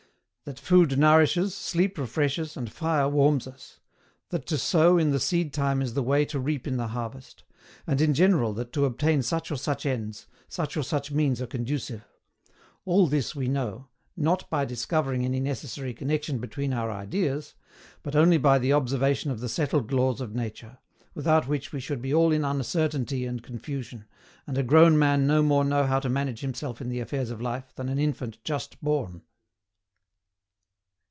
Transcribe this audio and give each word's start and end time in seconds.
That 0.43 0.59
food 0.59 0.97
nourishes, 0.99 1.55
sleep 1.55 1.97
refreshes, 1.97 2.57
and 2.57 2.69
fire 2.69 3.07
warms 3.07 3.47
us; 3.47 3.79
that 4.31 4.45
to 4.47 4.57
sow 4.57 4.97
in 4.97 5.11
the 5.11 5.19
seed 5.19 5.53
time 5.53 5.81
is 5.81 5.93
the 5.93 6.03
way 6.03 6.25
to 6.25 6.41
reap 6.41 6.67
in 6.67 6.75
the 6.75 6.89
harvest; 6.89 7.43
and 7.87 8.01
in 8.01 8.13
general 8.13 8.51
that 8.55 8.73
to 8.73 8.83
obtain 8.83 9.21
such 9.23 9.49
or 9.49 9.55
such 9.55 9.85
ends, 9.85 10.27
such 10.49 10.75
or 10.75 10.83
such 10.83 11.09
means 11.09 11.41
are 11.41 11.47
conducive 11.47 12.05
all 12.83 13.07
this 13.07 13.33
we 13.33 13.47
know, 13.47 13.87
NOT 14.17 14.49
BY 14.49 14.65
DISCOVERING 14.65 15.23
ANY 15.23 15.39
NECESSARY 15.39 15.93
CONNEXION 15.93 16.39
BETWEEN 16.39 16.73
OUR 16.73 16.91
IDEAS, 16.91 17.53
but 18.03 18.13
only 18.15 18.39
by 18.39 18.59
the 18.59 18.73
observation 18.73 19.31
of 19.31 19.39
the 19.39 19.47
settled 19.47 19.93
laws 19.93 20.19
of 20.19 20.35
nature, 20.35 20.79
without 21.15 21.47
which 21.47 21.71
we 21.71 21.79
should 21.79 22.01
be 22.01 22.13
all 22.13 22.33
in 22.33 22.43
uncertainty 22.43 23.25
and 23.25 23.41
confusion, 23.41 24.03
and 24.45 24.57
a 24.57 24.63
grown 24.63 24.99
man 24.99 25.25
no 25.25 25.41
more 25.41 25.63
know 25.63 25.85
how 25.85 25.99
to 26.01 26.09
manage 26.09 26.41
himself 26.41 26.81
in 26.81 26.89
the 26.89 26.99
affairs 26.99 27.29
of 27.29 27.39
life 27.41 27.73
than 27.75 27.87
an 27.87 27.99
infant 27.99 28.37
just 28.43 28.81
born. 28.83 29.21